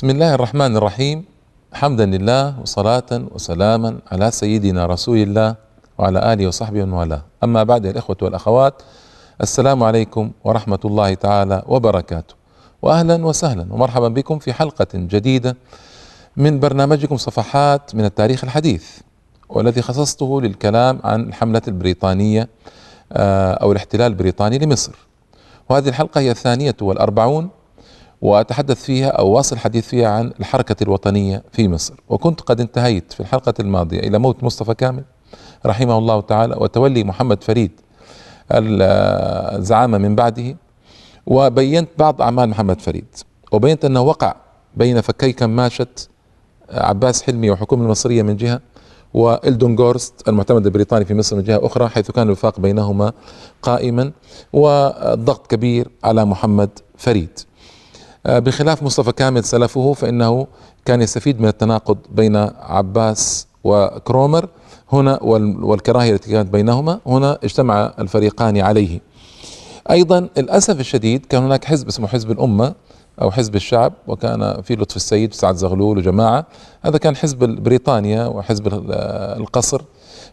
[0.00, 1.24] بسم الله الرحمن الرحيم
[1.72, 5.56] حمدا لله وصلاة وسلاما على سيدنا رسول الله
[5.98, 8.82] وعلى آله وصحبه ومن والاه أما بعد الإخوة والأخوات
[9.40, 12.34] السلام عليكم ورحمة الله تعالى وبركاته
[12.82, 15.56] وأهلا وسهلا ومرحبا بكم في حلقة جديدة
[16.36, 18.84] من برنامجكم صفحات من التاريخ الحديث
[19.48, 22.48] والذي خصصته للكلام عن الحملة البريطانية
[23.62, 24.92] أو الاحتلال البريطاني لمصر
[25.68, 27.59] وهذه الحلقة هي الثانية والأربعون
[28.22, 31.94] وأتحدث فيها أو واصل الحديث فيها عن الحركة الوطنية في مصر.
[32.08, 35.04] وكنت قد انتهيت في الحلقة الماضية إلى موت مصطفى كامل
[35.66, 37.70] رحمه الله تعالى وتولي محمد فريد
[38.52, 40.56] الزعامة من بعده
[41.26, 43.04] وبينت بعض أعمال محمد فريد.
[43.52, 44.34] وبينت أنه وقع
[44.76, 45.86] بين فكي كماشة
[46.70, 48.60] عباس حلمي والحكومة المصرية من جهة
[49.14, 53.12] وإلدون جورست المعتمد البريطاني في مصر من جهة أخرى حيث كان الوفاق بينهما
[53.62, 54.12] قائما
[54.52, 57.38] والضغط كبير على محمد فريد.
[58.26, 60.46] بخلاف مصطفى كامل سلفه فإنه
[60.84, 64.48] كان يستفيد من التناقض بين عباس وكرومر
[64.92, 67.00] هنا والكراهية التي كانت بينهما.
[67.06, 69.00] هنا اجتمع الفريقان عليه.
[69.90, 72.74] أيضا للأسف الشديد كان هناك حزب اسمه حزب الأمة
[73.22, 76.46] أو حزب الشعب وكان في لطف السيد وسعد زغلول وجماعة.
[76.82, 78.68] هذا كان حزب بريطانيا وحزب
[79.38, 79.82] القصر.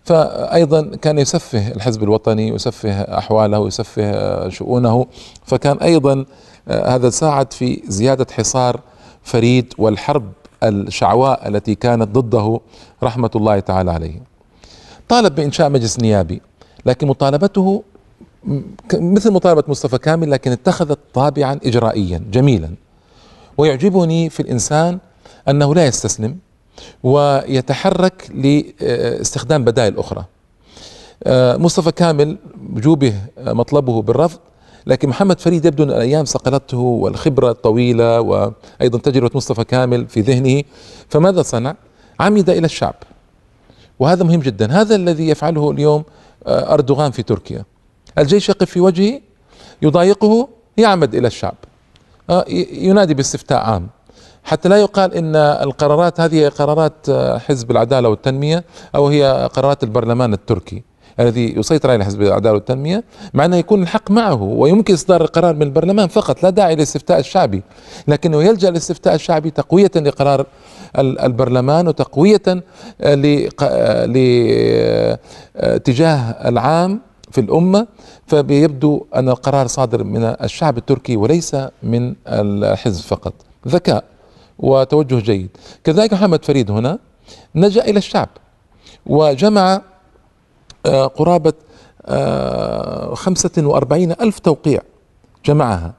[0.03, 5.07] فأيضا كان يسفه الحزب الوطني ويسفه أحواله ويسفه شؤونه.
[5.45, 6.25] فكان أيضا
[6.67, 8.79] آه، هذا ساعد في زيادة حصار
[9.23, 10.31] فريد والحرب
[10.63, 12.59] الشعواء التي كانت ضده
[13.03, 14.21] رحمة الله تعالى عليه.
[15.09, 16.41] طالب بإنشاء مجلس نيابي
[16.85, 17.83] لكن مطالبته
[18.93, 22.69] مثل مطالبة مصطفى كامل لكن اتخذت طابعا إجرائيا جميلا.
[23.57, 24.99] ويعجبني في الإنسان
[25.49, 26.37] أنه لا يستسلم.
[27.03, 30.25] ويتحرك لاستخدام بدائل أخرى.
[31.23, 32.37] آه، مصطفى كامل
[32.73, 34.39] وجوبه مطلبه بالرفض
[34.87, 40.63] لكن محمد فريد يبدو أن الأيام صقلته والخبرة الطويلة وأيضا تجربة مصطفى كامل في ذهنه.
[41.09, 41.75] فماذا صنع؟
[42.19, 42.95] عمد إلى الشعب.
[43.99, 44.81] وهذا مهم جدا.
[44.81, 46.03] هذا الذي يفعله اليوم
[46.47, 47.63] آه، أردوغان في تركيا.
[48.17, 49.21] الجيش يقف في وجهه
[49.81, 51.55] يضايقه يعمد إلى الشعب.
[52.29, 53.89] آه، ينادي باستفتاء عام.
[54.47, 58.63] حتى لا يقال إن القرارات هذه قرارات آه، حزب العدالة والتنمية
[58.95, 60.83] أو هي قرارات البرلمان التركي
[61.19, 63.03] الذي يسيطر على حزب العدالة والتنمية
[63.33, 67.63] مع أنه يكون الحق معه ويمكن إصدار القرار من البرلمان فقط لا داعي للاستفتاء الشعبي.
[68.07, 70.45] لكنه يلجأ للاستفتاء الشعبي تقوية لقرار
[70.99, 72.41] البرلمان وتقوية
[75.55, 76.19] لاتجاه
[76.49, 76.99] العام
[77.31, 77.87] في الأمة.
[78.27, 83.33] فبيبدو أن القرار صادر من الشعب التركي وليس من الحزب فقط.
[83.67, 84.03] ذكاء.
[84.59, 85.49] وتوجه جيد.
[85.83, 86.99] كذلك محمد فريد هنا
[87.55, 88.29] نجأ إلى الشعب
[89.05, 89.81] وجمع
[90.85, 91.53] آه، قرابة
[92.05, 94.81] آه، خمسة وأربعين ألف توقيع
[95.45, 95.93] جمعها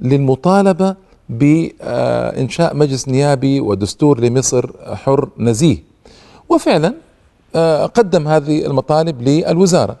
[0.00, 0.96] للمطالبة
[1.28, 5.78] بإنشاء مجلس نيابي ودستور لمصر حر نزيه.
[6.48, 6.94] وفعلا
[7.54, 9.96] آه، قدم هذه المطالب للوزارة.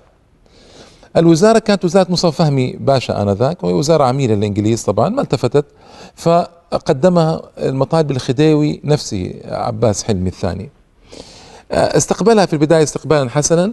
[1.16, 5.64] الوزارة كانت وزارة مصطفى فهمي باشا آنذاك وهي وزارة عميلة للإنجليز طبعا ما التفتت.
[6.70, 10.70] فقدمها المطالب الخديوي نفسه عباس حلمي الثاني.
[11.70, 13.72] استقبلها في البداية استقبالا حسنا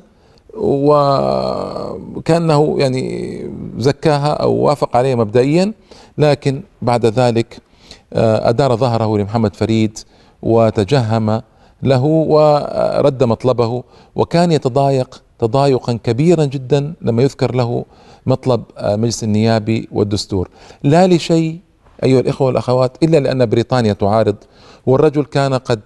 [2.16, 3.36] وكأنه يعني
[3.78, 5.74] زكاها أو وافق عليها مبدئيا
[6.18, 7.58] لكن بعد ذلك
[8.14, 10.00] آه، أدار ظهره لمحمد فريد
[10.42, 11.42] وتجهم
[11.84, 13.84] له ورد مطلبه
[14.16, 17.86] وكان يتضايق تضايقا كبيرا جدا لما يذكر له
[18.26, 20.50] مطلب آه، مجلس النيابي والدستور.
[20.84, 21.60] لا لشيء
[22.04, 24.36] أيها الإخوة والأخوات إلا لأن بريطانيا تعارض
[24.86, 25.80] والرجل كان قد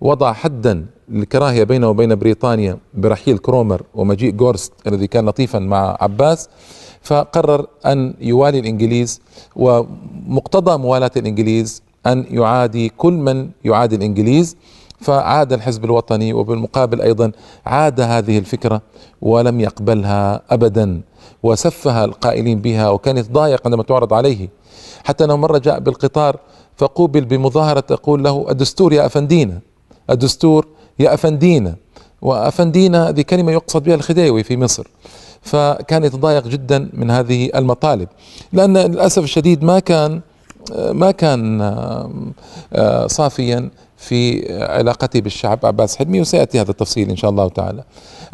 [0.00, 6.48] وضع حدا للكراهية بينه وبين بريطانيا برحيل كرومر ومجيء جورست الذي كان لطيفا مع عباس
[7.02, 9.20] فقرر أن يوالي الإنجليز
[9.56, 14.56] ومقتضى موالاة الإنجليز أن يعادي كل من يعادي الإنجليز.
[15.00, 17.32] فعاد الحزب الوطني وبالمقابل أيضا
[17.66, 18.82] عاد هذه الفكرة
[19.22, 21.00] ولم يقبلها ابدا.
[21.42, 24.48] وسفها القائلين بها وكان يتضايق عندما تعرض عليه.
[25.04, 26.36] حتى أنه مرة جاء بالقطار
[26.76, 29.60] فقوبل بمظاهرة تقول له الدستور يا افندينا
[30.10, 30.66] الدستور
[30.98, 31.74] يا أفندينا
[32.22, 34.86] وأفندينا هذه كلمة يقصد بها الخديوي في مصر.
[35.42, 38.08] فكان يتضايق جدا من هذه المطالب.
[38.52, 40.20] لأن للأسف الشديد ما كان
[40.72, 41.60] ما كان
[42.72, 43.70] آه، صافيا
[44.04, 47.84] في علاقته بالشعب عباس حلمي وسيأتي هذا التفصيل إن شاء الله تعالى.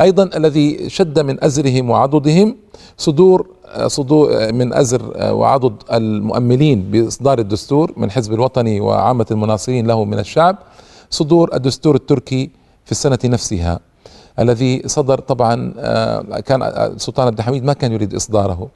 [0.01, 2.57] أيضا الذي شد من أزرهم وعضدهم
[2.99, 5.03] صدور آه، صدور آه، من أزر
[5.33, 10.57] وعضد المؤملين بإصدار الدستور من حزب الوطني وعامة المناصرين له من الشعب
[11.11, 12.51] صدور الدستور التركي
[12.85, 13.81] في السنة نفسها
[14.39, 18.69] الذي صدر طبعا آه، كان السلطان عبد الحميد ما كان يريد إصداره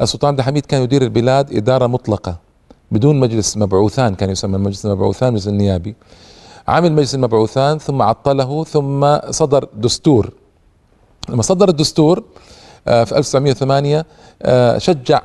[0.00, 2.47] السلطان عبد الحميد كان يدير البلاد إدارة مطلقة
[2.90, 5.94] بدون مجلس مبعوثان كان يسمى المجلس المبعوثان المجلس النيابي.
[6.68, 10.30] عمل مجلس المبعوثان ثم عطله ثم صدر دستور.
[11.28, 12.22] لما صدر الدستور
[12.88, 14.06] آه، في 1908
[14.42, 15.20] آه، شجع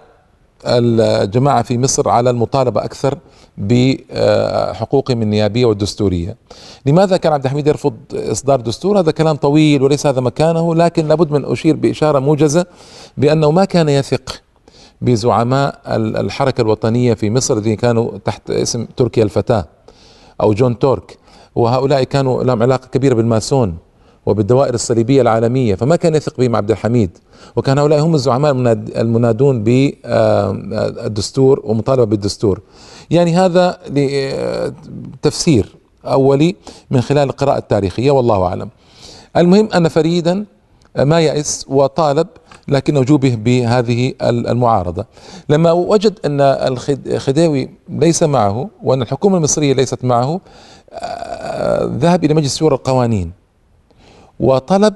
[0.66, 3.18] الجماعة في مصر على المطالبة أكثر
[3.58, 6.38] بحقوقهم النيابية والدستورية.
[6.86, 11.32] لماذا كان عبد الحميد يرفض إصدار دستور؟ هذا كلام طويل وليس هذا مكانه لكن لابد
[11.32, 12.66] من أشير بإشارة موجزة
[13.18, 14.43] بأنه ما كان يثق
[15.04, 19.66] بزعماء الحركة الوطنية في مصر الذين كانوا تحت اسم تركيا الفتاة
[20.42, 21.18] أو جون تورك.
[21.56, 23.78] وهؤلاء كانوا لهم علاقة كبيرة بالماسون
[24.26, 25.76] وبالدوائر الصليبية العالمية.
[25.76, 27.18] فما كان يثق بهم عبد الحميد؟
[27.56, 28.52] وكان هؤلاء هم الزعماء
[29.02, 32.62] المنادون بالدستور ومطالبة بالدستور.
[33.10, 35.76] يعني هذا لتفسير
[36.06, 36.56] أولي
[36.92, 38.70] من خلال القراءة التاريخية والله أعلم.
[39.38, 40.46] المهم أن فريدا
[40.98, 42.28] ما يأس وطالب
[42.68, 45.06] لكنه جوبه بهذه المعارضة
[45.50, 46.42] لما وجد أن
[47.08, 50.40] الخديوي ليس معه وأن الحكومة المصرية ليست معه
[51.84, 53.32] ذهب إلى مجلس شورى القوانين
[54.40, 54.94] وطلب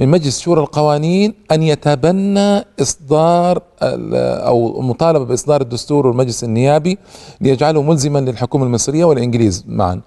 [0.00, 6.98] من مجلس شورى القوانين أن يتبنى إصدار أو مطالبه بإصدار الدستور والمجلس النيابي
[7.40, 10.00] ليجعله ملزما للحكومة المصرية والإنجليز معا.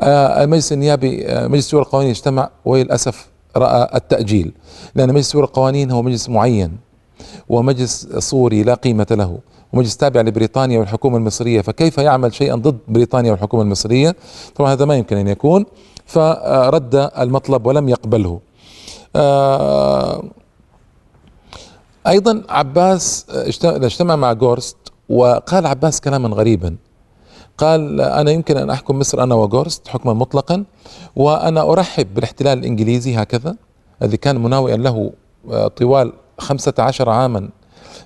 [0.00, 4.52] آه، المجلس النيابي آه، مجلس شورى القوانين اجتمع وللأسف رأى التأجيل.
[4.94, 6.76] لأن مجلس شورى القوانين هو مجلس معين
[7.48, 9.38] ومجلس صوري لا قيمة له
[9.72, 11.60] ومجلس تابع لبريطانيا والحكومة المصرية.
[11.60, 14.16] فكيف يعمل شيئا ضد بريطانيا والحكومة المصرية؟
[14.54, 15.66] طبعا هذا ما يمكن أن يكون.
[16.06, 18.40] فرد المطلب ولم يقبله.
[19.16, 20.24] آه،
[22.06, 23.26] أيضا عباس
[23.64, 24.76] اجتمع مع جورست
[25.08, 26.76] وقال عباس كلاما غريبا.
[27.58, 30.64] قال أنا يمكن أن أحكم مصر أنا وجورست حكما مطلقا
[31.16, 33.56] وأنا أرحب بالاحتلال الإنجليزي هكذا
[34.02, 35.12] الذي كان مناوئا له
[35.50, 37.48] آه، طوال خمسة عشر عاما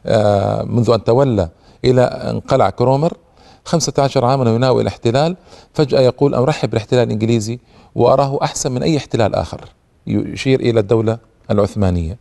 [0.06, 1.49] آه، منذ أن تولى
[1.85, 3.12] إلى انقلع كرومر.
[3.65, 5.37] خمسة عشر عاما يناوئ الاحتلال.
[5.75, 7.59] فجأة يقول أرحب بالاحتلال الإنجليزي
[7.94, 9.61] وأراه أحسن من أي احتلال آخر
[10.06, 11.19] يشير إلى الدولة
[11.51, 12.19] العثمانية.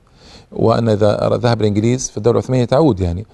[0.51, 3.25] وأن إذا ذهب الإنجليز فالدولة العثمانية تعود يعني.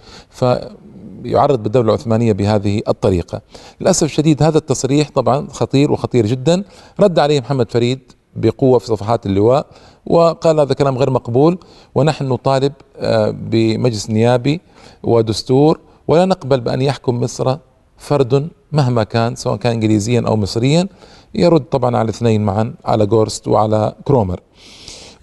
[1.24, 3.42] فيعرض بالدولة العثمانية بهذه الطريقة.
[3.82, 6.64] للأسف الشديد هذا التصريح طبعا خطير وخطير جدا.
[7.00, 8.00] رد عليه محمد فريد
[8.36, 9.66] بقوة في صفحات اللواء
[10.06, 11.58] وقال هذا كلام غير مقبول.
[11.96, 14.62] ونحن نطالب آه، بمجلس نيابي
[15.04, 17.58] ودستور ولا نقبل بأن يحكم مصر
[17.98, 20.88] فرد مهما كان سواء كان انجليزيا أو مصريا.
[21.36, 24.40] يرد طبعا على الاثنين معا على جورست وعلى كرومر.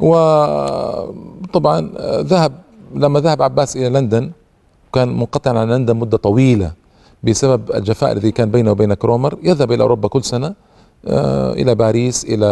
[0.01, 2.53] وطبعا ذهب
[2.95, 4.31] لما ذهب عباس إلى لندن
[4.93, 6.73] كان منقطعا عن لندن مدة طويلة
[7.23, 9.39] بسبب الجفاء الذي كان بينه وبين كرومر.
[9.43, 10.55] يذهب إلى أوروبا كل سنة
[11.07, 12.49] آه، إلى باريس إلى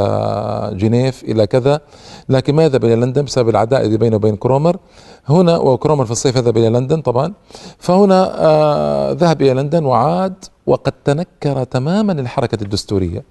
[0.74, 1.80] جنيف إلى كذا.
[2.28, 4.76] لكن ما يذهب إلى لندن بسبب العداء الذي بينه وبين كرومر.
[5.28, 7.32] هنا وكرومر في الصيف يذهب إلى لندن طبعا.
[7.78, 13.24] فهنا آه، ذهب إلى لندن وعاد وقد تنكر تماما الحركة الدستورية.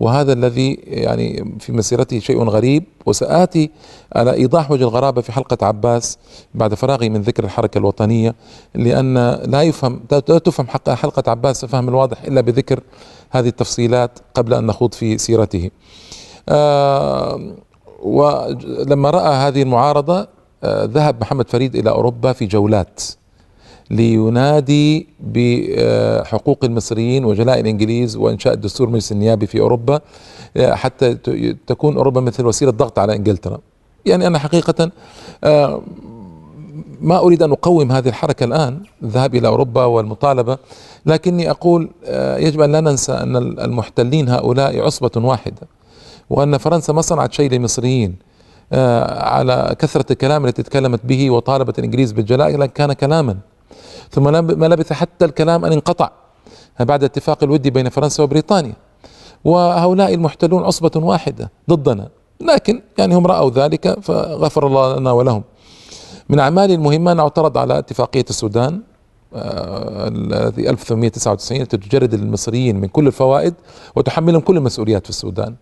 [0.00, 2.84] وهذا الذي يعني في مسيرته شيء غريب.
[3.06, 3.70] وسآتي
[4.16, 6.18] على إيضاح وجه الغرابة في حلقة عباس
[6.54, 8.34] بعد فراغي من ذكر الحركة الوطنية
[8.74, 9.14] لأن
[9.44, 12.80] لا يفهم لا تفهم حلقة عباس الفهم الواضح إلا بذكر
[13.30, 15.70] هذه التفصيلات قبل أن نخوض في سيرته.
[16.48, 17.54] آه
[18.02, 20.28] ولما رأى هذه المعارضة
[20.64, 23.00] آه ذهب محمد فريد إلى أوروبا في جولات.
[23.90, 30.00] لينادي بحقوق المصريين وجلاء الإنجليز وإنشاء الدستور المجلس النيابي في أوروبا
[30.56, 31.14] آه، حتى
[31.66, 33.58] تكون أوروبا مثل وسيلة ضغط على إنجلترا.
[34.06, 34.90] يعني أنا حقيقة
[35.44, 35.82] آه،
[37.00, 40.58] ما أريد أن أقوم هذه الحركة الآن الذهاب إلى أوروبا والمطالبة
[41.06, 45.62] لكني أقول آه، يجب أن لا ننسى أن المحتلين هؤلاء عصبة واحدة
[46.30, 48.16] وأن فرنسا ما صنعت شيء للمصريين
[48.72, 53.36] على كثرة الكلام التي تكلمت به وطالبت الإنجليز بالجلاء لكن كان كلاما
[54.10, 56.10] ثم ما لبث حتى الكلام أن انقطع.
[56.80, 58.74] بعد اتفاق الودي بين فرنسا وبريطانيا.
[59.44, 62.08] وهؤلاء المحتلون عصبة واحدة ضدنا.
[62.40, 65.42] لكن يعني هم رأوا ذلك فغفر الله لنا ولهم.
[66.28, 68.80] من أعمالي المهمة أن اعترض على اتفاقية السودان
[69.34, 73.54] آه، التي 1899 التي تجرد المصريين من كل الفوائد
[73.96, 75.54] وتحملهم كل المسؤوليات في السودان.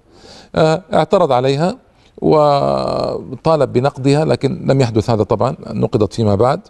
[0.54, 1.78] آه، اعترض عليها
[2.22, 6.60] وطالب بنقضها لكن لم يحدث هذا طبعا نقضت فيما بعد.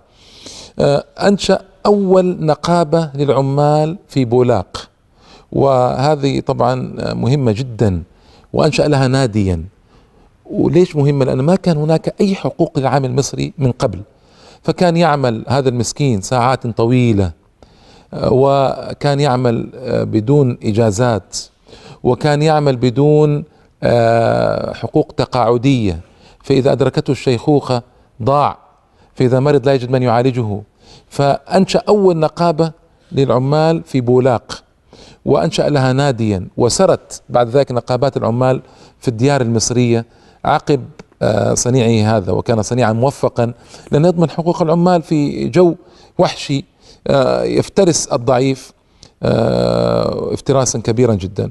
[1.19, 4.89] أنشأ أول نقابة للعمال في بولاق.
[5.53, 6.75] وهذه طبعا
[7.15, 8.03] مهمة جدا
[8.53, 9.65] وأنشأ لها ناديا.
[10.51, 14.01] وليش مهمة؟ لأن ما كان هناك أي حقوق للعامل المصري من قبل.
[14.63, 17.33] فكان يعمل هذا المسكين ساعات طويلة
[18.15, 21.37] آه، وكان يعمل آه، بدون إجازات
[22.03, 23.45] وكان يعمل بدون
[24.75, 26.01] حقوق تقاعدية.
[26.43, 27.83] فإذا أدركته الشيخوخة
[28.23, 28.59] ضاع.
[29.15, 30.63] فإذا مرض لا يجد من يعالجه.
[31.13, 32.73] فأنشأ أول نقابة
[33.13, 34.65] للعمال في بولاق
[35.25, 38.63] وأنشأ لها ناديا وسرت بعد ذلك نقابات العمال
[39.01, 40.07] في الديار المصرية
[40.45, 40.85] عقب
[41.23, 43.53] آه، صنيعه هذا وكان صنيعا موفقا
[43.91, 45.75] لأن يضمن حقوق العمال في جو
[46.19, 46.65] وحشي
[47.07, 48.73] آه، يفترس الضعيف
[49.23, 51.51] آه، افتراسا كبيرا جدا.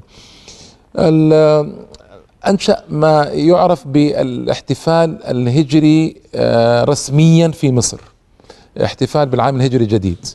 [2.46, 6.16] أنشأ ما يعرف بالاحتفال الهجري
[6.84, 8.11] رسميا في مصر.
[8.84, 10.26] احتفال بالعام الهجري الجديد.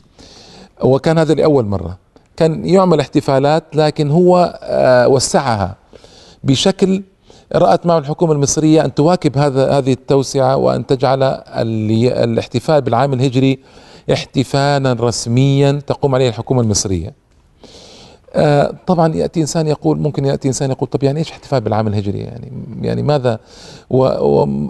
[0.82, 1.98] وكان هذا لأول مرة.
[2.36, 4.58] كان يعمل احتفالات لكن هو
[5.10, 5.76] وسعها.
[6.44, 7.02] بشكل
[7.54, 13.58] رأت معه الحكومة المصرية أن تواكب هذا هذه التوسعة وأن تجعل الاحتفال بالعام الهجري
[14.12, 17.14] احتفالا رسميا تقوم عليه الحكومة المصرية.
[18.34, 22.18] آه طبعا يأتي إنسان يقول ممكن يأتي إنسان يقول طب يعني إيش احتفال بالعام الهجري
[22.18, 22.52] يعني؟
[22.82, 23.38] يعني ماذا؟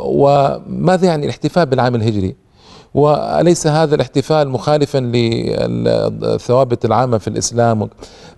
[0.00, 2.34] وماذا يعني الاحتفال بالعام الهجري؟
[2.98, 7.88] وليس هذا الاحتفال مخالفا للثوابت العامة في الإسلام.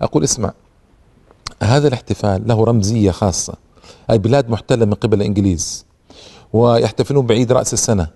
[0.01, 0.51] أقول اسمع
[1.63, 3.53] هذا الاحتفال له رمزية خاصة
[4.11, 5.85] أي بلاد محتلة من قبل الإنجليز
[6.53, 8.07] ويحتفلون بعيد رأس السنة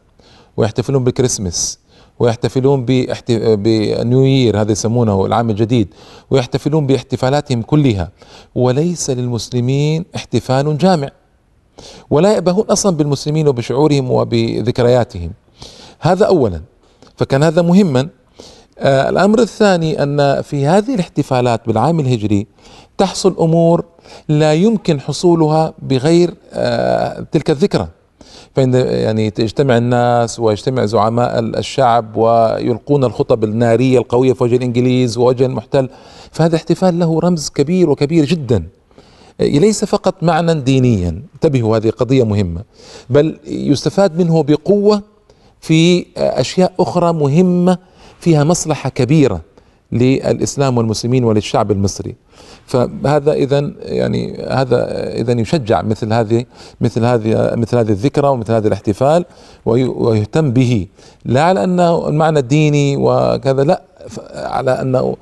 [0.57, 1.79] ويحتفلون بالكريسماس
[2.19, 5.87] ويحتفلون بنيو يير هذا يسمونه العام الجديد
[6.29, 8.11] ويحتفلون باحتفالاتهم كلها.
[8.55, 11.09] وليس للمسلمين احتفال جامع
[12.09, 15.31] ولا يأبهون أصلا بالمسلمين وبشعورهم وبذكرياتهم.
[16.05, 16.61] هذا أولا.
[17.17, 18.07] فكان هذا مهما.
[18.79, 22.47] آه الأمر الثاني أن في هذه الاحتفالات بالعام الهجري
[22.97, 23.85] تحصل أمور
[24.29, 27.87] لا يمكن حصولها بغير آه، تلك الذكرى.
[28.55, 35.45] فإن يعني تجتمع الناس ويجتمع زعماء الشعب ويلقون الخطب النارية القوية في وجه الإنجليز ووجه
[35.45, 35.89] المحتل.
[36.31, 38.63] فهذا احتفال له رمز كبير وكبير جدا.
[39.39, 41.21] ليس فقط معنى دينيا.
[41.33, 42.61] انتبهوا هذه قضية مهمة.
[43.09, 45.14] بل يستفاد منه بقوة
[45.65, 47.77] في أشياء أخرى مهمة
[48.19, 49.41] فيها مصلحة كبيرة
[49.91, 52.15] للإسلام والمسلمين وللشعب المصري
[52.65, 56.45] فهذا اذا يعني هذا اذا يشجع مثل هذه
[56.81, 59.25] مثل هذه مثل هذه الذكرى ومثل هذا الاحتفال
[59.65, 60.87] ويهتم به
[61.25, 63.81] لا على انه المعنى الديني وكذا لا
[64.33, 65.15] على انه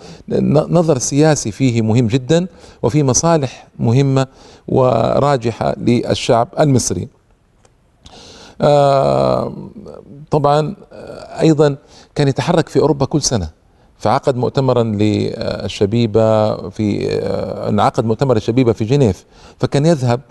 [0.69, 2.47] نظر سياسي فيه مهم جدا
[2.83, 4.27] وفي مصالح مهمة
[4.67, 7.07] وراجحة للشعب المصري.
[8.62, 9.53] آه
[10.31, 10.75] طبعا
[11.39, 11.75] أيضا
[12.15, 13.50] كان يتحرك في أوروبا كل سنة.
[13.98, 17.07] فعقد مؤتمرا للشبيبة في
[17.69, 19.25] انعقد مؤتمر الشبيبة في جنيف.
[19.60, 20.22] فكان يذهب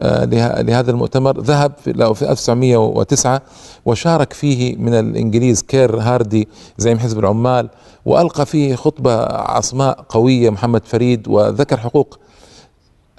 [0.00, 0.24] آه،
[0.62, 1.40] لهذا المؤتمر.
[1.40, 1.72] ذهب
[2.14, 3.42] في 1909
[3.84, 6.48] وشارك فيه من الإنجليز كير هاردي
[6.78, 7.68] زعيم حزب العمال
[8.04, 12.30] وألقى فيه خطبة عصماء قوية محمد فريد وذكر حقوق آه،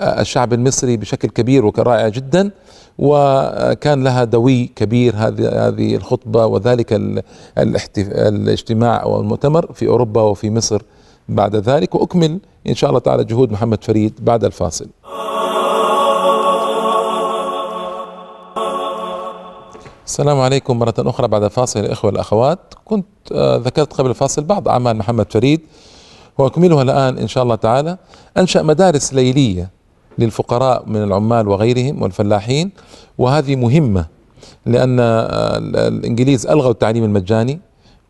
[0.01, 2.51] الشعب المصري بشكل كبير وكرائع جدا
[2.98, 6.93] وكان لها دوي كبير هذه هذه الخطبة وذلك
[7.58, 10.81] الاجتماع أو المؤتمر في أوروبا وفي مصر
[11.29, 11.96] بعد ذلك.
[11.96, 14.88] وأكمل إن شاء الله تعالى جهود محمد فريد بعد الفاصل.
[20.05, 24.98] السلام عليكم مرة أخرى بعد الفاصل الإخوة الأخوات كنت آه، ذكرت قبل الفاصل بعض أعمال
[24.98, 25.62] محمد فريد
[26.38, 27.98] وأكملها الآن إن شاء الله تعالى.
[28.38, 29.70] أنشأ مدارس ليلية
[30.18, 32.72] للفقراء من العمال وغيرهم والفلاحين
[33.18, 34.06] وهذه مهمة
[34.65, 37.60] لأن الإنجليز ألغوا التعليم المجاني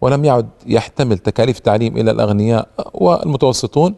[0.01, 3.96] ولم يعد يحتمل تكاليف التعليم إلى الأغنياء والمتوسطون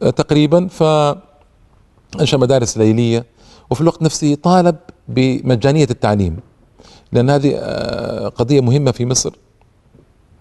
[0.00, 0.68] تقريبا.
[0.68, 3.26] فأنشأ مدارس ليلية
[3.70, 4.76] وفي الوقت نفسه طالب
[5.08, 6.36] بمجانية التعليم
[7.12, 7.56] لأن هذه
[8.36, 9.32] قضية مهمة في مصر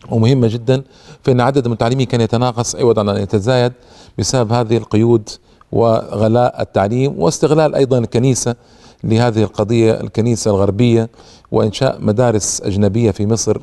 [0.09, 0.83] ومهمة جدا.
[1.23, 3.73] فإن عدد المتعلمين كان يتناقص عوضا عن أن يتزايد
[4.19, 5.29] بسبب هذه القيود
[5.73, 8.55] وغلاء التعليم واستغلال أيضا الكنيسة
[9.03, 11.09] لهذه القضية الكنيسة الغربية
[11.51, 13.57] وإنشاء مدارس أجنبية في مصر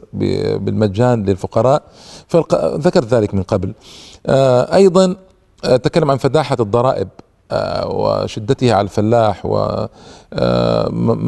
[0.59, 1.83] بالمجان للفقراء.
[2.29, 3.73] فذكرت ذلك من قبل.
[4.27, 5.17] آه، أيضا
[5.65, 7.09] آه، تكلم عن فداحة الضرائب.
[7.87, 9.89] وشدتها على الفلاح وما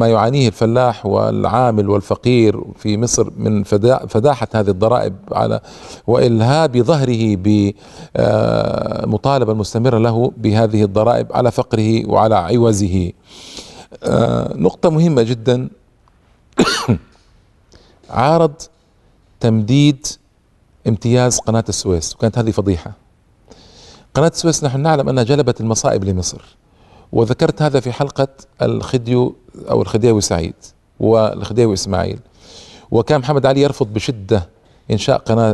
[0.05, 3.63] آه، يعانيه الفلاح والعامل والفقير في مصر من
[4.07, 5.59] فداحة هذه الضرائب على
[6.07, 7.35] وإلهاب ظهره
[8.15, 13.11] بمطالبة المستمرة له بهذه الضرائب على فقره وعلى عوزه.
[14.03, 15.69] آه، نقطة مهمة جدا.
[18.09, 18.53] عارض
[19.39, 20.07] تمديد
[20.87, 23.02] امتياز قناة السويس وكانت هذه فضيحة.
[24.13, 26.41] قناة السويس نحن نعلم أنها جلبت المصائب لمصر
[27.11, 28.27] وذكرت هذا في حلقة
[28.61, 29.35] الخديو
[29.71, 30.53] أو الخديوي سعيد
[30.99, 32.19] والخديوي إسماعيل.
[32.91, 34.49] وكان محمد علي يرفض بشدة
[34.91, 35.51] إنشاء قناة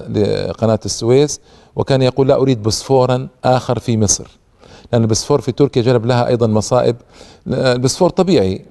[0.51, 1.39] قناة السويس
[1.75, 4.27] وكان يقول لا أريد بسفورا آخر في مصر
[4.93, 6.95] لأن البسفور في تركيا جلب لها أيضا مصائب.
[7.47, 8.65] البسفور طبيعي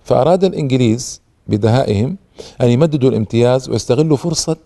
[0.04, 2.16] فأراد الإنجليز بدهائهم
[2.60, 4.56] أن يمددوا الامتياز ويستغلوا فرصة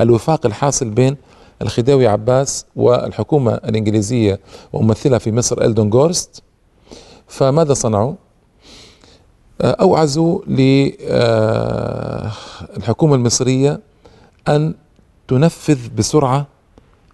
[0.00, 1.16] الوفاق الحاصل بين
[1.62, 4.40] الخديوي عباس والحكومة الإنجليزية
[4.72, 6.42] وممثلها في مصر إلدون جورست
[7.28, 8.14] فماذا صنعوا؟
[9.60, 10.40] أوعزوا
[12.76, 13.80] للحكومة المصرية
[14.48, 14.74] أن
[15.28, 16.46] تنفذ بسرعة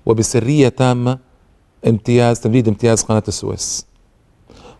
[0.07, 1.19] وبسرية تامة
[1.87, 3.87] امتياز تمديد امتياز قناة السويس.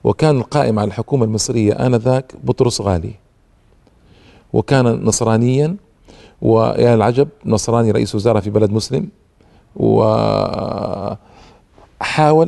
[0.05, 3.15] وكان القائم على الحكومة المصرية آنذاك بطرس غالي.
[4.53, 5.77] وكان نصرانيا
[6.43, 9.09] ويا العجب نصراني رئيس وزراء في بلد مسلم.
[9.77, 11.17] وحاول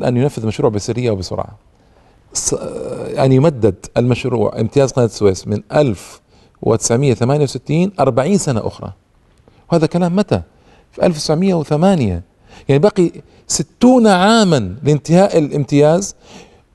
[0.05, 1.59] أن ينفذ مشروع بسرية وبسرعة.
[3.19, 8.93] أن يمدد المشروع امتياز قناة السويس من 1968 40 سنة أخرى.
[9.73, 10.43] وهذا كلام متى؟
[10.93, 12.23] في 1908
[12.69, 13.11] يعني بقي
[13.47, 16.15] 60 عاما لانتهاء الامتياز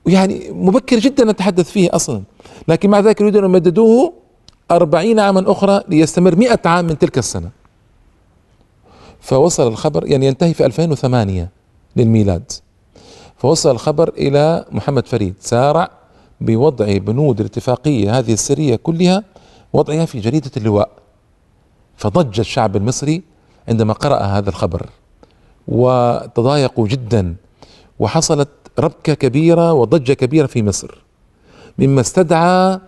[0.08, 2.24] يعني مبكر جدا نتحدث فيه أصلا.
[2.68, 4.14] لكن مع ذلك يريدون أن يمددوه
[4.72, 7.50] أربعين عاما أخرى ليستمر مئة عام من تلك السنة.
[9.20, 11.50] فوصل الخبر يعني ينتهي في 2008
[11.96, 12.52] للميلاد.
[13.38, 15.90] فوصل الخبر إلى محمد فريد سارع
[16.42, 19.24] بوضع بنود الاتفاقية هذه السرية كلها
[19.74, 20.90] وضعها في جريدة اللواء.
[21.98, 23.24] فضج الشعب المصري
[23.68, 24.90] عندما قرأ هذا الخبر.
[25.68, 27.36] وتضايقوا جدا
[28.00, 28.50] وحصلت
[28.80, 31.04] ربكة كبيرة وضجة كبيرة في مصر.
[31.78, 32.80] مما استدعى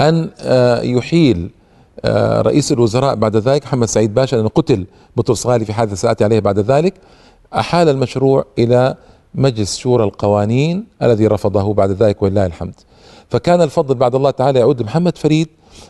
[0.00, 1.50] أن آه، يحيل
[2.04, 6.24] آه، رئيس الوزراء بعد ذلك محمد سعيد باشا لأنه قتل بطرس غالي في حادثة سآتي
[6.24, 6.94] عليه بعد ذلك.
[7.54, 8.94] أحال المشروع إلى
[9.34, 12.74] مجلس شورى القوانين الذي رفضه بعد ذلك ولله الحمد.
[13.30, 15.48] فكان الفضل بعد الله تعالى يعود لمحمد فريد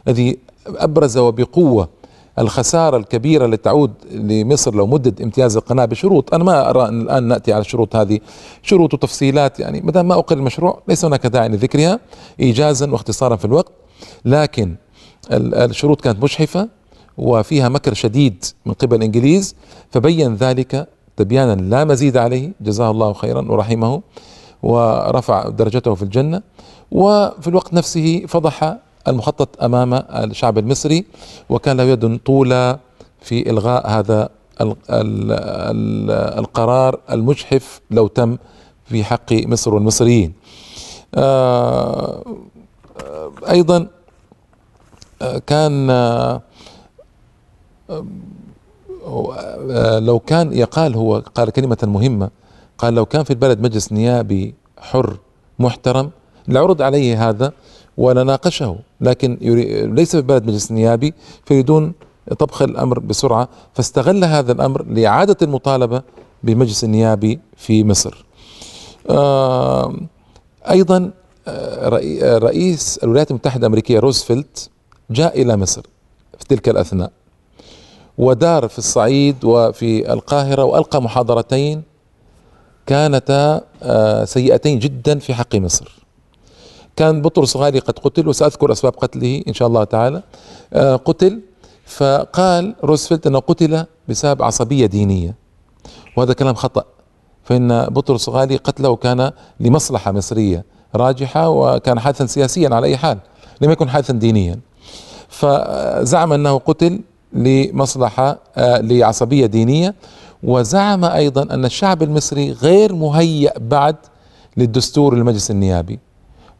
[0.09, 1.89] الذي أبرز وبقوة
[2.38, 6.35] الخسارة الكبيرة التي تعود لمصر لو مدد امتياز القناة بشروط.
[6.35, 8.20] أنا ما أرى أن الآن نأتي على الشروط هذه.
[8.62, 12.01] شروط وتفصيلات يعني ما دام ما أقر المشروع ليس هناك داعي لذكرها
[12.40, 13.72] إيجازا واختصارا في الوقت.
[14.25, 14.75] لكن
[15.33, 16.68] الشروط كانت مجحفة
[17.18, 19.57] وفيها مكر شديد من قبل الإنجليز
[19.90, 22.53] فبين ذلك تبيانا لا مزيد عليه.
[22.61, 24.03] جزاه الله خيرا ورحمه
[24.62, 26.42] ورفع درجته في الجنة.
[26.90, 28.77] وفي الوقت نفسه فضح
[29.09, 31.05] المخطط أمام الشعب المصري
[31.49, 32.79] وكان له يد طولى
[33.21, 34.29] في إلغاء هذا
[36.38, 38.37] القرار المجحف لو تم
[38.85, 40.33] في حق مصر والمصريين.
[41.14, 42.23] آه،
[43.51, 43.87] أيضا
[45.23, 46.42] آه، كان آه،
[49.99, 52.31] لو كان يقال هو قال كلمة مهمة
[52.79, 55.16] قال لو كان في البلد مجلس نيابي حر
[55.59, 56.11] محترم
[56.49, 57.53] لعرض عليه هذا
[57.99, 58.77] ونناقشه.
[59.01, 59.39] لكن
[59.95, 61.93] ليس في بلد مجلس نيابي فيريدون
[62.39, 63.49] طبخ الأمر بسرعة.
[63.75, 66.03] فاستغل هذا الأمر لإعادة المطالبة
[66.43, 68.25] بمجلس النيابي في مصر.
[70.71, 71.11] أيضا
[71.49, 71.89] آه،
[72.39, 74.71] رئيس الولايات المتحدة الأمريكية روزفلت
[75.11, 75.83] جاء إلى مصر
[76.39, 77.11] في تلك الأثناء
[78.19, 81.83] ودار في الصعيد وفي القاهرة وألقى محاضرتين
[82.87, 86.06] كانتا آه، سيئتين جدا في حق مصر.
[86.97, 90.23] كان بطرس غالي قد قتل وسأذكر أسباب قتله إن شاء الله تعالى.
[90.73, 91.41] آه، قتل
[91.87, 95.35] فقال روزفلت أنه قتل بسبب عصبية دينية
[96.17, 96.85] وهذا كلام خطأ.
[97.45, 103.19] فإن بطرس غالي قتله كان لمصلحة مصرية راجحة وكان حادثا سياسيا على أي حال
[103.61, 104.59] لم يكن حادثا دينيا.
[105.29, 107.01] فزعم أنه قتل
[107.33, 109.95] لمصلحة آه، لعصبية دينية
[110.43, 113.97] وزعم أيضا أن الشعب المصري غير مهيأ بعد
[114.57, 115.99] للدستور المجلس النيابي.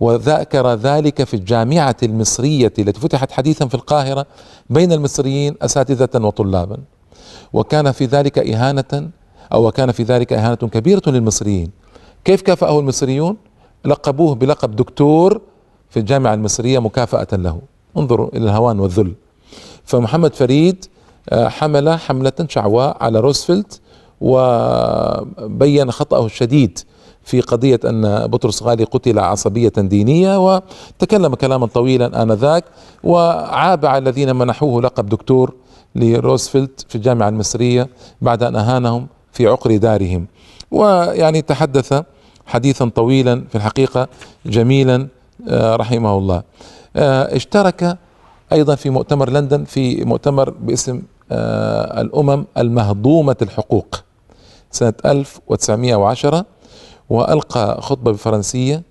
[0.00, 4.26] وذكر ذلك في الجامعة المصرية التي فتحت حديثا في القاهرة
[4.70, 6.78] بين المصريين أساتذة وطلابا.
[7.52, 9.11] وكان في ذلك إهانة
[9.52, 11.70] أو وكان في ذلك إهانة كبيرة للمصريين.
[12.24, 13.37] كيف كافأه المصريون؟
[13.85, 15.40] لقبوه بلقب دكتور
[15.90, 17.61] في الجامعة المصرية مكافأة له.
[17.96, 19.14] انظروا إلى الهوان والذل.
[19.85, 20.85] فمحمد فريد
[21.28, 23.80] آه، حمل حملة شعواء على روزفلت
[24.20, 26.78] وبين خطأه الشديد
[27.26, 32.64] في قضية أن بطرس غالي قتل عصبية دينية وتكلم كلاما طويلا آنذاك
[33.04, 35.54] وعاب على الذين منحوه لقب دكتور
[35.96, 37.88] لروزفلت في الجامعة المصرية
[38.20, 40.26] بعد أن أهانهم في عقر دارهم.
[40.70, 42.02] ويعني تحدث
[42.46, 44.08] حديثا طويلا في الحقيقة
[44.46, 45.08] جميلا
[45.48, 46.42] آه، رحمه الله.
[46.96, 47.98] آه، اشترك
[48.52, 53.96] أيضا في مؤتمر لندن في مؤتمر باسم آه، الأمم المهضومة الحقوق
[54.70, 56.46] سنة 1910
[57.10, 58.82] وألقى خطبة بفرنسية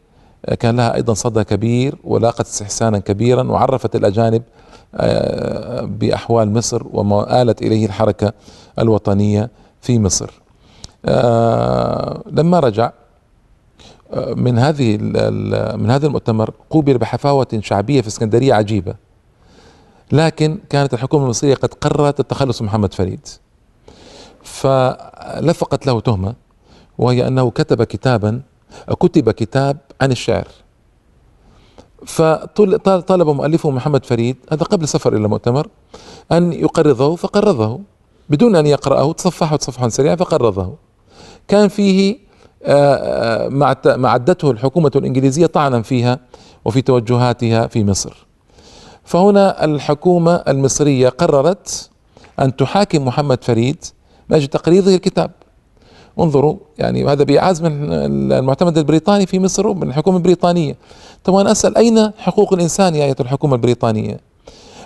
[0.60, 4.44] كان لها أيضا صدى كبير ولاقت استحسانا كبيرا وعرفت الأجانب
[6.00, 8.34] بأحوال مصر وما آلت إليه الحركة
[8.80, 9.50] الوطنية
[9.82, 10.32] في مصر.
[12.32, 12.92] لما رجع
[14.16, 14.98] من هذه
[15.78, 18.96] من هذا المؤتمر قوبل بحفاوة شعبية في اسكندرية عجيبة.
[20.12, 23.28] لكن كانت الحكومة المصرية قد قررت التخلص من محمد فريد.
[24.44, 26.34] فلفقت له تهمة.
[26.98, 28.42] وهي أنه كتب كتابا
[29.00, 30.48] كتب كتاب عن الشعر.
[32.06, 35.68] فطلب مؤلفه محمد فريد هذا قبل السفر إلى المؤتمر
[36.32, 37.80] أن يقرضه فقرضه.
[38.30, 40.76] بدون أن يقرأه تصفحه تصفحا سريعا فقرضه.
[41.48, 42.26] كان فيه
[42.64, 46.20] آه، آه، ما عدته الحكومة الإنجليزية طعنا فيها
[46.66, 48.26] وفي توجهاتها في مصر.
[49.04, 51.90] فهنا الحكومة المصرية قررت
[52.40, 53.86] أن تحاكم محمد فريد
[54.30, 55.32] من أجل تقريضه الكتاب.
[56.20, 57.94] انظروا يعني هذا بإعاز من
[58.34, 60.76] المعتمد البريطاني في مصر من الحكومة البريطانية.
[61.24, 64.20] طبعا أسأل أين حقوق الإنسان يا أيها الحكومة البريطانية؟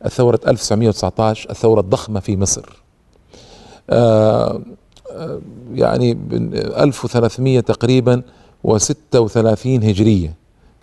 [0.06, 2.66] الثورة 1919 الثورة الضخمة في مصر.
[3.90, 4.62] آه،
[5.74, 8.22] يعني 1300 تقريبا
[8.68, 10.34] و36 هجرية.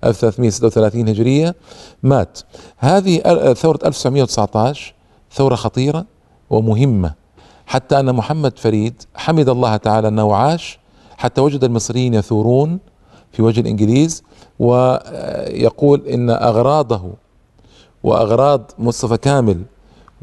[0.04, 1.54] 1336 هجرية.
[2.02, 2.38] مات.
[2.76, 3.18] هذه
[3.52, 4.94] ثورة 1919
[5.32, 6.04] ثورة خطيرة
[6.50, 7.12] ومهمة.
[7.66, 10.78] حتى أن محمد فريد حمد الله تعالى أنه عاش
[11.16, 12.78] حتى وجد المصريين يثورون
[13.32, 14.22] في وجه الإنجليز
[14.58, 17.10] ويقول إن أغراضه
[18.02, 19.62] وأغراض مصطفى كامل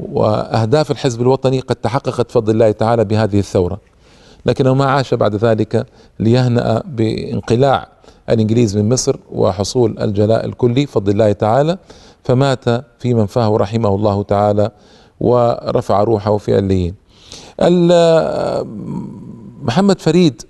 [0.00, 3.80] وأهداف الحزب الوطني قد تحققت بفضل الله تعالى بهذه الثورة.
[4.46, 5.86] لكنه ما عاش بعد ذلك
[6.20, 7.88] ليهنأ بانقلاع
[8.30, 11.78] الإنجليز من مصر وحصول الجلاء الكلي بفضل الله تعالى.
[12.24, 12.64] فمات
[12.98, 14.70] في منفاه رحمه الله تعالى
[15.20, 16.94] ورفع روحه في عليين
[19.62, 20.42] محمد فريد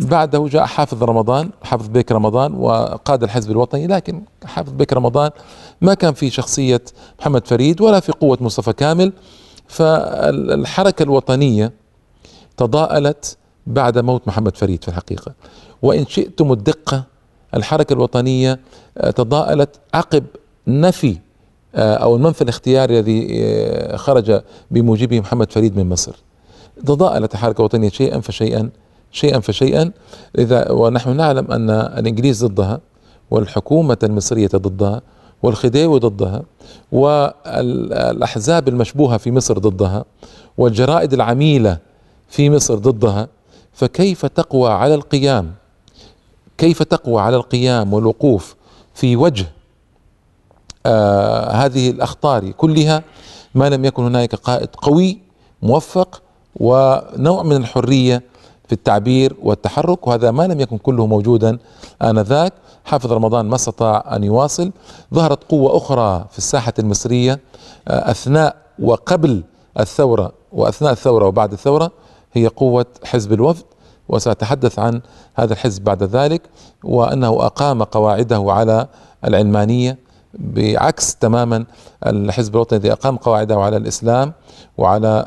[0.00, 5.30] بعده جاء حافظ رمضان حافظ بيك رمضان وقاد الحزب الوطني لكن حافظ بيك رمضان
[5.80, 6.82] ما كان في شخصية
[7.20, 9.12] محمد فريد ولا في قوة مصطفى كامل.
[9.68, 11.72] فالحركة الوطنية
[12.56, 13.36] تضاءلت
[13.66, 15.32] بعد موت محمد فريد في الحقيقة.
[15.82, 17.04] وإن شئتم الدقة
[17.54, 18.60] الحركة الوطنية
[18.98, 20.24] آه، تضاءلت عقب
[20.66, 21.18] نفي
[21.74, 26.16] آه، أو المنفى الاختياري الذي آه، خرج بموجبه محمد فريد من مصر.
[26.86, 28.70] تضاءلت الحركة الوطنية شيئا فشيئا
[29.12, 29.92] شيئا فشيئا.
[30.38, 32.80] إذا ونحن نعلم أن الإنجليز ضدها
[33.30, 35.02] والحكومة المصرية ضدها
[35.42, 36.42] والخديوي ضدها
[36.92, 40.04] والأحزاب المشبوهة في مصر ضدها
[40.58, 41.78] والجرائد العميلة
[42.30, 43.28] في مصر ضدها
[43.72, 45.54] فكيف تقوى على القيام؟
[46.58, 48.54] كيف تقوى على القيام والوقوف
[48.94, 49.46] في وجه
[50.86, 53.02] آه هذه الأخطار كلها؟
[53.54, 55.18] ما لم يكن هناك قائد قوي
[55.62, 56.22] موفق
[56.56, 58.22] ونوع من الحرية
[58.66, 61.58] في التعبير والتحرك وهذا ما لم يكن كله موجودا
[62.02, 62.52] آنذاك.
[62.84, 64.72] حافظ رمضان ما استطاع أن يواصل.
[65.14, 67.40] ظهرت قوة أخرى في الساحة المصرية
[67.88, 69.42] آه، أثناء وقبل
[69.80, 71.90] الثورة وأثناء الثورة وبعد الثورة
[72.32, 73.64] هي قوة حزب الوفد
[74.08, 75.00] وسأتحدث عن
[75.34, 76.42] هذا الحزب بعد ذلك
[76.84, 78.86] وأنه أقام قواعده على
[79.24, 79.98] العلمانية
[80.34, 81.64] بعكس تماما
[82.06, 84.32] الحزب الوطني الذي أقام قواعده على الإسلام
[84.78, 85.24] وعلى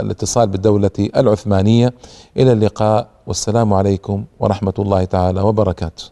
[0.00, 1.94] الاتصال بالدولة العثمانية.
[2.36, 6.04] إلى اللقاء والسلام عليكم ورحمة الله تعالى وبركاته.